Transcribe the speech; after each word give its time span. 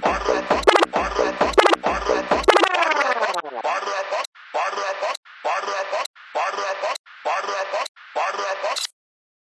Show. 0.00 0.31